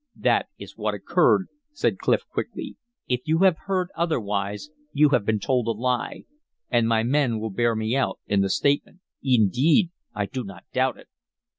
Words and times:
"That 0.17 0.47
is 0.57 0.75
what 0.77 0.95
occurred," 0.95 1.45
said 1.73 1.99
Clif, 1.99 2.23
quickly. 2.27 2.75
"If 3.07 3.19
you 3.25 3.37
have 3.45 3.57
heard 3.67 3.89
otherwise 3.95 4.71
you 4.93 5.09
have 5.09 5.25
been 5.27 5.37
told 5.37 5.67
a 5.67 5.73
lie. 5.79 6.23
And 6.71 6.87
my 6.87 7.03
men 7.03 7.39
will 7.39 7.51
bear 7.51 7.75
me 7.75 7.95
out 7.95 8.19
in 8.25 8.41
the 8.41 8.49
statement." 8.49 9.01
"Indeed! 9.23 9.91
I 10.15 10.25
do 10.25 10.43
not 10.43 10.63
doubt 10.73 10.97
it." 10.97 11.07